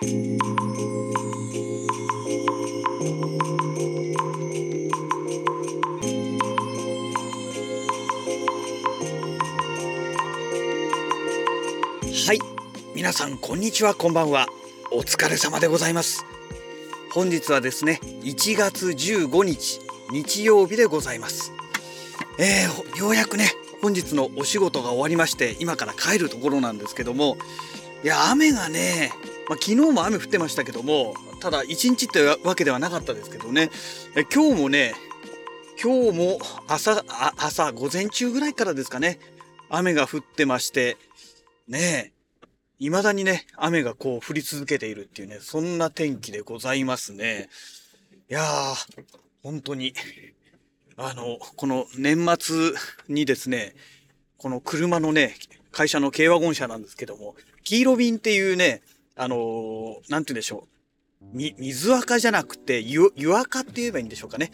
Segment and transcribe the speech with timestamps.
[0.00, 0.04] は
[12.32, 12.38] い。
[12.94, 14.46] 皆さんこんにちはこんばんは。
[14.92, 16.24] お疲れ様でございます。
[17.12, 19.80] 本日はですね1月15日
[20.12, 21.52] 日曜日でございます。
[22.38, 23.50] えー、ようやくね
[23.82, 27.36] 本日のお仕事が終わりまして今から帰るところなんですけども
[28.04, 29.10] いや雨がね、
[29.48, 33.70] まあ、昨日も雨降ってましたけどもただ一日ってわけではなかったですけどね。
[34.16, 34.94] え今日もね
[35.82, 37.04] 今日も朝
[37.36, 39.18] 朝午前中ぐらいからですかね
[39.70, 40.96] 雨が降ってまして
[41.68, 42.12] ねえ
[42.78, 47.48] 未だにね雨がこう降り続けているっていうねそんな天気でございますね。
[48.30, 49.04] いやー
[49.42, 49.94] 本当に
[51.00, 52.72] あの、この年末
[53.08, 53.76] にですね、
[54.36, 55.36] この車のね、
[55.70, 58.82] 会社の軽ワゴン車なんですけども、黄色瓶っていうね、
[59.18, 60.68] あのー、なんて言うんでしょ
[61.20, 61.26] う。
[61.32, 64.50] み、水垢じゃなくて、湯、湯垢って言えばいいんでしょうかね。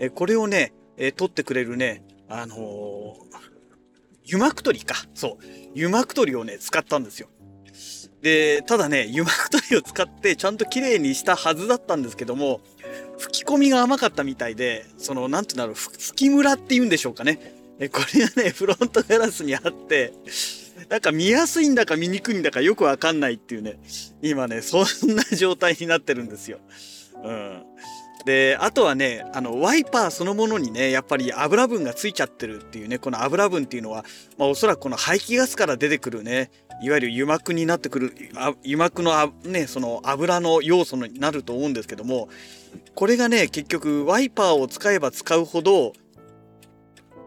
[0.00, 2.58] え、これをね、え、取ってくれるね、あのー、
[4.26, 4.96] 油膜取りか。
[5.14, 5.44] そう。
[5.72, 7.28] 油膜取りをね、使ったんですよ。
[8.20, 12.60] で、ただね、油膜取りを使ってちゃんと綺麗にしたはずだったんですけども、
[13.18, 17.54] 吹き込みが甘かったみたいで、その、なんて言うんだろう、吹きムラって言うんでしょうかね。
[17.78, 20.12] え、これがね、フロントガラスにあって、
[20.88, 23.78] なんか見やすいんだか見にくいんだかよくわかんないっていうね、
[24.22, 26.58] 今ね、そんな状態になってるんですよ。
[27.22, 27.62] うん。
[28.24, 34.04] で、あとはね、あの、ワイパーそのものにね、やっぱり油分がついちゃってるっていうね、この油分っていうのは、
[34.36, 36.50] まあおそらくこの排気ガスから出てくるね、
[36.82, 38.14] いわゆる油膜になってくる、
[38.64, 42.28] 油膜のあね、その油の要素になると思うんですけども、
[42.94, 45.92] これがね、結局ワイパーを使えば使うほど、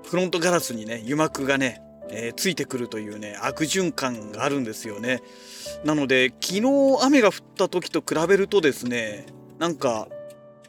[0.04, 1.82] フロントガラスにね、油膜がね、
[2.12, 5.22] えー、ついてくるというね、悪循環があるんですよね。
[5.84, 6.62] なので、昨日
[7.02, 9.26] 雨が降った時と比べるとですね、
[9.60, 10.08] なんか、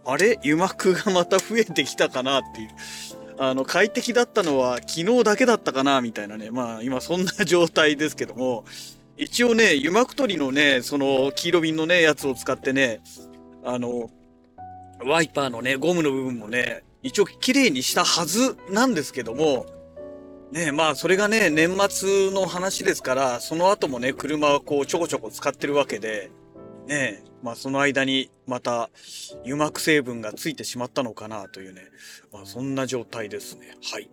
[0.05, 0.39] あれ？
[0.43, 2.69] 油膜がまた増えてきたかなっていう。
[3.39, 6.51] あの、快適だったのは昨日だけだったかなみたいなね。
[6.51, 8.65] まあ、今そんな状態ですけども、
[9.17, 13.01] 一応ね、油膜取りのね、その黄色瓶のね、やつを使ってね、
[13.65, 14.11] あの、
[15.05, 19.67] ワイパーのね、ゴムの部分もね、一応綺麗にしたはずなんですけども、
[20.53, 26.31] ねまあそれがね、年末の話ですから、その後もね、車はこうちょこちょこ使ってるわけで、
[26.87, 28.91] ねまあその間にまた
[29.43, 31.83] 油膜成分がついてしまったのかなというね、
[32.33, 33.77] まあそんな状態ですね。
[33.91, 34.11] はい。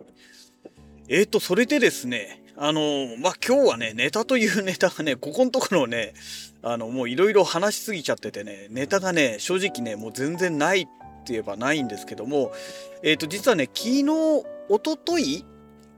[1.08, 6.14] えーと、それでですね、あの、まあ、今日はね、ネタというネタがね、ここのところね、
[6.62, 12.52] あの、もういろいろ話しすぎちゃっててね、ネタがね、正直ね、もう全然ないって言えばないんですけども、
[13.02, 14.04] えっ、ー、と、実はね、昨日、
[14.68, 15.44] おととい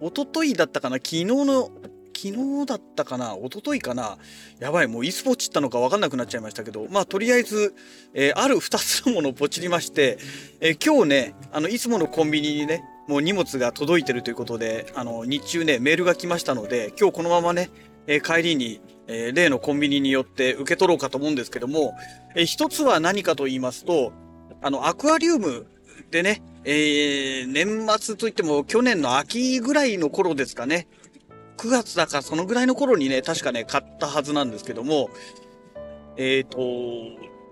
[0.02, 1.70] おとといだったかな昨日の、
[2.14, 4.18] 昨日だったかな一昨日かな。
[4.58, 7.72] やばい、もういつポチったのかわかんなくなっちゃいましたけど、まあ、とりあえず、
[8.12, 10.18] えー、ある2つのものをポチりまして、
[10.60, 17.70] えー、今日ね、あの、いつものコンビニにね、もう荷物が届いてるということで、あの、日中ね、メールが来ましたので、今日このままね、
[18.08, 21.94] えー、帰りに、え、例のコンビニによって受け取ろうかと思うんですけども、
[22.34, 24.12] えー、一つは何かと言いますと、
[24.62, 25.66] あの、アクアリウム
[26.10, 30.88] でね、えー、年末といっても去年の秋ぐらいの頃ですかね。
[31.56, 35.10] 9月だかそのぐらいの頃にね、確かね、買ったはずなんですけども、
[36.16, 36.58] えっ、ー、と、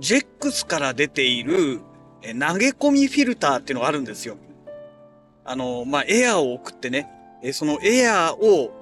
[0.01, 1.81] ジェックスから出ている、
[2.23, 4.37] え投げ込みフィルターっていうのがあるんですよ。
[5.45, 7.09] あの、まあ、エアーを送ってね、
[7.43, 8.73] えそのエアーを、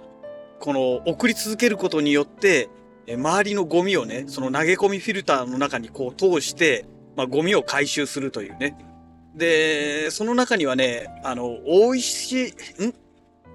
[0.61, 2.69] この、送り続けることによって、
[3.07, 6.85] え周りのゴミをね、その投げ込みフィルターの中にこう通して、
[7.17, 8.77] まあ、ゴミを回収するというね。
[9.39, 12.53] で、その中にはね、あの、大石、ん？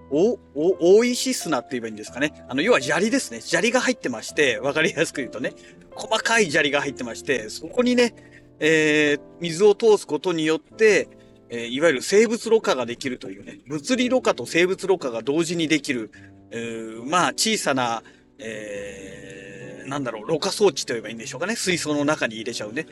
[0.10, 2.46] お、お、大石砂って言えばいいんですかね。
[2.48, 3.42] あの、要は砂利ですね。
[3.42, 5.54] 砂利が入ってまして、わかりやすく言うとね、
[5.92, 8.14] 細かい砂利が入ってまして、そこにね、
[8.60, 11.10] えー、水を通すことによって、
[11.50, 16.12] えー、いわゆる生物ろ過ができるというね、物理ろ過と生物ろ過が同時にできる、
[16.52, 18.04] えー、まあ、小さな、
[18.40, 21.56] えー、なんだろう、ろ過装置と言えばいいんでしょうかね。
[21.56, 22.86] 水槽の中に入れちゃうね。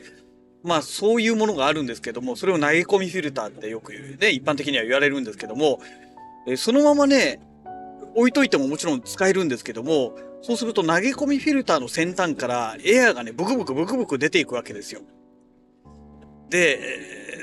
[0.62, 5.80] まあ、そういうものがあるんですけども、それを投げ込みフィルターってよくね、一般的には言われるんですけども、
[6.46, 7.40] え、そのままね、
[8.14, 15.00] 置いといてももちろん使えるんですけども、そうすると投げ込みフィルターの先端からエアがね、ブクブクブクブク出ていくわけですよ。
[16.50, 16.78] で、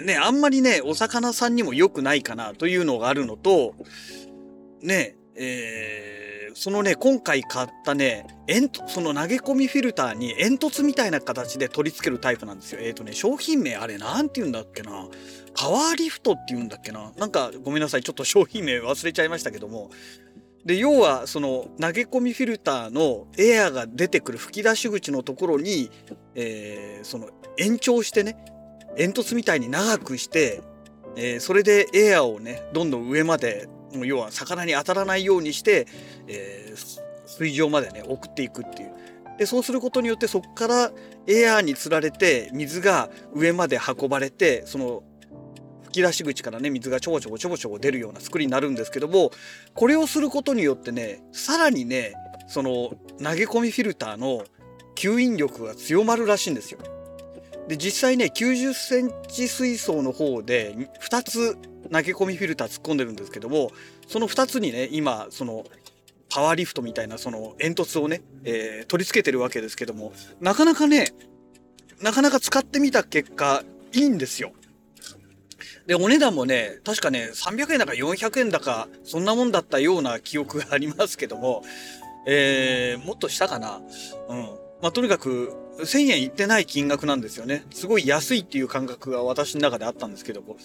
[0.06, 3.74] ね、あんまりね、お魚さんにも良くないかなというのがあるのと、
[4.82, 6.19] ね、えー、
[6.60, 12.82] そのね、今回買ったね、煙その投げ込みフィルターに煙突みたいな形で取り付けるタイプなんですよ。
[12.82, 15.08] えっ、ー、とね、商品名あれなんて言うんだっけな。
[15.56, 17.14] パワーリフトって言うんだっけな。
[17.18, 18.04] なんかごめんなさい。
[18.04, 19.90] ちょっと商品名忘れちゃいましたけども。
[20.66, 25.90] で要はその投げ込みフィルターのエアが出てくる吹き出し口のところに、
[26.36, 28.36] えー、その延長してね
[28.98, 30.62] 煙突みたいに長くして、
[31.16, 35.88] えー、それでエアをねどんどん上まで要は魚に当たらないようにして、
[36.28, 38.92] えー、水上までね送っていくっていう。
[39.38, 40.92] でそうすることによってそこから
[41.26, 45.02] エアーにつられて水が上まで運ばれてその
[45.84, 49.32] 吹き出し口からね水がちょこちょこちょこちょこ出るような作りになるんですけども
[49.74, 52.14] これをすることによってねさらにね
[52.48, 52.92] その
[53.24, 54.44] 投げ込みフィルターの
[54.96, 56.80] 吸引力が強まるらしいんですよ。
[57.70, 63.72] で実際ね90センチ水槽の方で2つ投げ込みフィルター突っ込んでるんですけども
[64.08, 65.64] その2つにね今その
[66.30, 70.12] パワーリフトみたいなその煙突をね、えー、取り付けてるわけですけども
[70.42, 71.14] なかなかね
[72.02, 73.64] なかなか使ってみた結果
[73.94, 74.52] いいんですよ。
[75.86, 81.64] で、お値段もね、確かね、300円だか400円だか、そんなもんだったような記憶がありますけども、
[82.28, 83.82] えー、もっとしたかな？
[84.30, 84.59] うん。
[84.82, 87.66] まあ、とにかく、1000円いってない金額なんですよね。
[87.72, 90.58] すごい安いっていう感覚が私の中であったんですけども、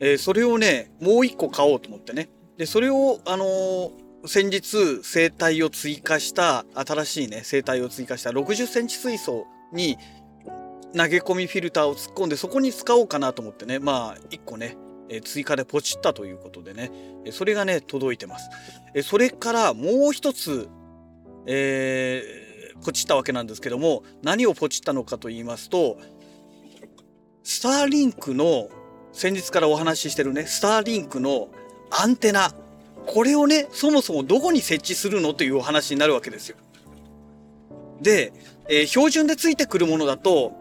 [0.00, 2.28] えー、それをね、もう一個買おうと思ってね。
[2.56, 3.90] で、それを、あのー、
[4.26, 9.96] 先日、生体を追加した、新しいね、生体を追加した60センチ水槽に、
[10.96, 14.76] 投げ込みフィルターを突っ込んでそこに使おうかなと思ってねまあ1個ね
[15.08, 16.90] え追加でポチったということでね
[17.24, 18.50] えそれがね届いてます
[18.94, 20.68] えそれからもう一つ、
[21.46, 22.49] えー、
[22.84, 25.98] ポチったわけなんですけども何をポチったのかと言いますと
[27.42, 28.68] スターリンクの
[29.12, 31.48] 先日からお話ししてるねスターリンクの
[31.90, 32.52] アンテナ
[33.06, 36.56] これをねそもそもどこに設置するのというお話になるわけですよ。
[38.00, 38.32] で、
[38.68, 40.52] えー、標準でついてくるものだと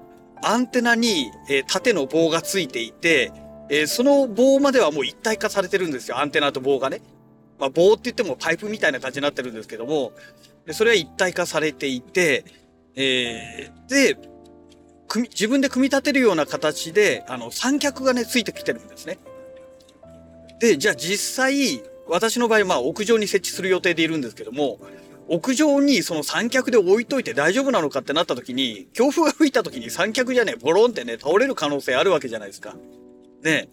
[0.41, 3.31] アンテナに、えー、縦の棒がついていて、
[3.69, 6.19] えー、その棒まではもう一体化されてるんですよ。
[6.19, 7.01] アンテナと棒がね。
[7.59, 10.13] まあ、棒って言ってもパイプみたいな感じになってるんですけども、
[10.69, 12.45] でそれは一体化されていて、
[12.95, 14.19] えー、で、
[15.07, 19.17] 組自分で組み立てるような形で、あの、三脚がね、ついてきてるんですね。
[20.59, 24.79] で、じゃあ実際、私の場合、まあ、屋上に設置する予定でいるんですけども、
[25.27, 32.75] 屋上にその三脚で置いといて大丈夫なのかってなった時に、強風が吹いた時に三脚じゃね、ボロンってね、倒れる可能性あるわけじゃないですか。
[33.41, 33.69] ね。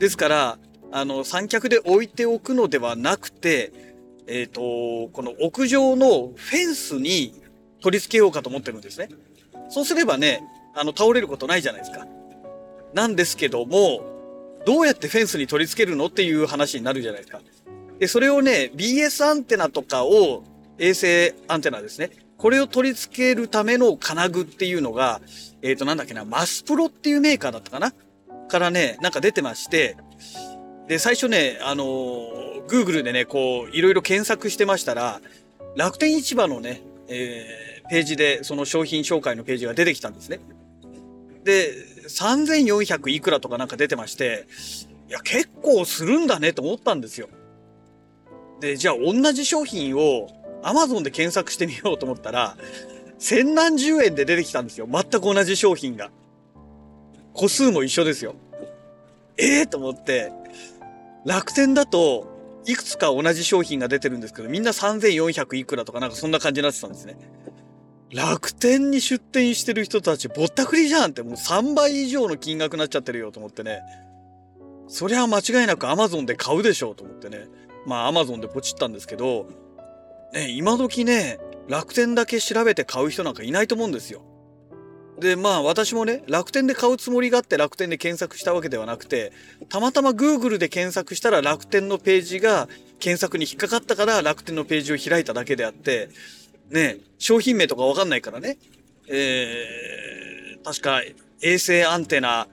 [0.00, 0.58] ですから、
[0.90, 3.87] あの、三脚で置いておくのではなくて、
[4.28, 7.34] えっ、ー、と、この屋上のフェンスに
[7.80, 9.08] 取り付けようかと思ってるんですね。
[9.70, 10.42] そうすればね、
[10.74, 12.06] あの、倒れることないじゃないですか。
[12.94, 14.02] なんですけども、
[14.66, 17.40] どうやってフェンスに取り付けるのっていう話になるじゃないですか。
[17.98, 20.44] で、それをね、BS アンテナとかを
[20.78, 22.10] 衛星アンテナですね。
[22.36, 25.20] これを取り付けるための金具っていうのが、
[25.62, 27.92] えっ、ー、と、なんだっけな、マスプロっていうメーカーだったかな？
[28.48, 29.96] からね、なんか出てまして、
[30.88, 35.20] で、最初ね、あのー、Google でね、こう、いろいろ検索してましたら、
[35.76, 40.40] 楽天市場のね、えー、ページで、その商品紹介のページが出てきたんですね。
[41.44, 41.74] で、
[42.08, 44.46] 3400いくらとかなんか出てまして、
[45.08, 47.28] いや、結構するんだねと思ったんですよ。
[48.60, 50.28] で、じゃあ同じ商品を
[50.62, 52.56] アマゾンで検索してみようと思ったら、
[53.18, 54.88] 千何十円で出てきたんですよ。
[54.90, 56.10] 全く同じ商品が。
[57.34, 58.34] 個数も一緒ですよ。
[59.36, 60.32] ええー、と思って、
[61.28, 62.26] 楽天だと、
[62.64, 67.18] いくつか同じ商品が出てるんですけど、みんな3400いくらとかなんかそんな感じになってたんですね。
[68.14, 73.80] 楽天に出店してる人たちぼったくりじゃんってもう3倍以上の金額になっちゃってるよと思ってね。
[74.88, 77.46] そりゃ間違いなく Amazon で買うでしょうと思ってね。
[77.84, 79.50] まあ Amazon でポチったんですけど、
[80.32, 84.22] ね、今時ね、楽天だけ調べて買う人なんかいないと思うんですよ。
[85.20, 89.32] で、まあ私もね、楽天で買うつもりがあって楽天で検索したわけではなくて、
[89.68, 96.10] たまたま Google で検索したら楽天のページが検索に引っかかったから楽天のページを開いただけであって、
[96.70, 98.58] ね、商品名とかわかんないからね、
[99.08, 101.00] えー、確か
[101.42, 102.46] 衛星アンテナ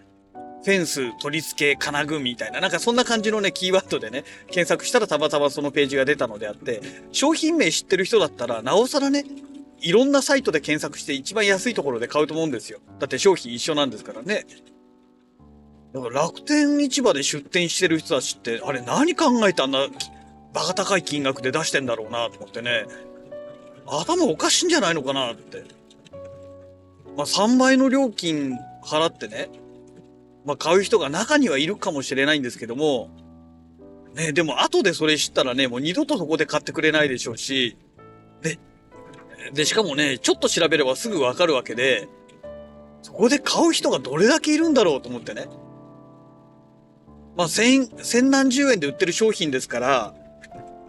[0.65, 6.81] フェンス取り付け金具みたいな、なんかそんな感じのね、キーワードでね、検索したらたまたまそのページが出たのであって、
[7.11, 9.25] 商品名知ってる人だったら、なおさらね、
[9.85, 12.79] いろんなサイトで検索して一番安いところで買うと思うんですよ。
[12.99, 14.47] だって商品一緒なんですからね。
[15.93, 19.85] だから楽天市場で出店してる人たちって、あれ何考えてあんな
[20.53, 22.87] バカ高い金額で出してんだろうなと思ってね。
[23.85, 25.63] 頭おかしいんじゃないのかなって。
[27.15, 29.49] まあ3倍の料金払ってね、
[30.45, 33.11] まあ、買う人が中にはいるかもしれないんですけども、
[34.15, 37.77] ね、でも後でそれ知ったらね、もう二度とそこで買ってくれないでしょうし、
[39.53, 42.07] で、しかもね、ちょっと調べればすぐわかるわけで、
[43.01, 45.47] そこで買う人がどれだけいるんだろうと思ってね。
[47.37, 50.15] まあ、千、千何十円で売ってる商品ですから、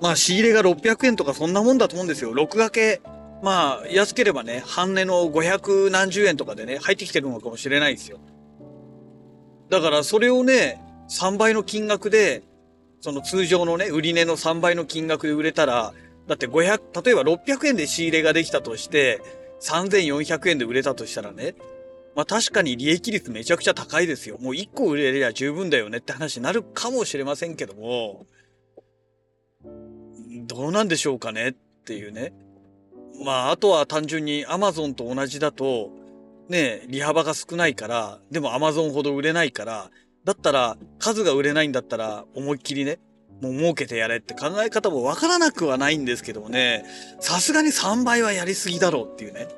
[0.00, 2.32] まあ仕入れが600円とかそんなもんだと思うんですよ。
[2.32, 3.00] 6掛け、
[3.42, 8.18] まあ安ければね、半値の500何十円とかでね、入ってきてるのかもしれないですよ。
[9.70, 12.42] だからそれをね、3倍の金額で、
[13.00, 15.94] その通常のね、売り値の3倍の金額で売れたら、
[16.26, 19.20] だって500、例えば600円で仕入れができたとして、
[19.60, 21.54] 3400円で売れたとしたらね、
[22.14, 24.38] まあ確かに利益率めちゃくちゃ高いですよ。
[24.38, 28.26] もう1個売れりゃ十分だよねって話になるかもしれませんけども、
[30.46, 31.52] どうなんでしょうかねっ
[31.84, 32.32] ていうね。
[33.24, 35.90] まああとは単純に Amazon と同じだと、
[36.48, 39.90] ね、利幅が少ないから、でも Amazon ほど売れないから、
[40.24, 42.98] だったら数が売れないんだったら思いっきりね、
[43.40, 46.84] もう儲けてやれって考え方もわからなくはないんですけどもね、
[47.20, 49.48] さすがに3倍はやりすぎだろうっていうね。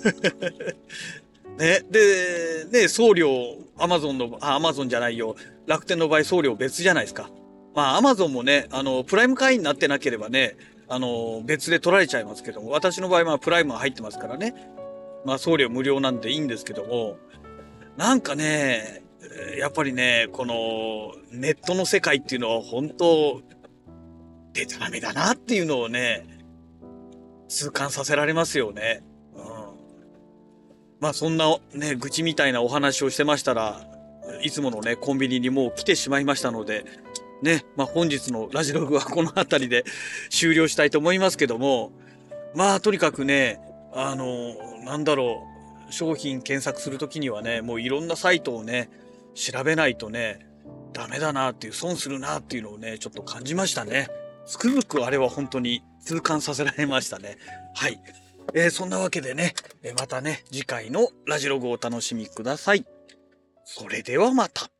[1.58, 3.28] ね、で、ね、送料、
[3.76, 5.36] アマゾンの、あ、アマゾンじゃないよ。
[5.66, 7.30] 楽天の場合送料別じゃないですか。
[7.74, 10.56] まあ、アマゾンもね、あの、プライム会員になってなければね、
[10.88, 14.54] あの、別で取られちゃいますけども、私の場合はプライムが入ってますからね。
[15.24, 17.18] まあ、送料無料なんでいいんですけども、
[17.96, 19.02] なんかね、
[19.58, 23.42] やっぱりね、このネットの世界っていうのは本当、
[24.52, 26.26] デタラメだなっていうのをね、
[27.48, 29.02] 痛感させられますよね。
[29.34, 29.42] うん。
[31.00, 33.86] まあそんなね、愚痴みたいなお話をしてましたら、
[34.42, 36.84] いつものね、コンビニにもう来てしまいましたので、
[37.42, 39.84] ね、まあ本日のラジログはこの辺りで
[40.30, 41.92] 終了したいと思いますけども、
[42.54, 43.60] まあとにかくね、
[43.92, 45.46] あの、なんだろ
[45.88, 48.88] う、商品検索するときにはね、もういろんなサイトをね、
[49.34, 50.46] 調べないとね、
[50.92, 54.08] ダメだなっていう、損するなっていうのをね、ちょっと感じましたね。
[54.46, 57.38] つくづくあれは本当に痛感させられましたね。
[57.74, 58.00] はい。
[58.54, 59.54] えー、そんなわけでね、
[59.98, 62.84] またね、次回のラジログをお楽しみください。
[63.64, 64.70] それではまた。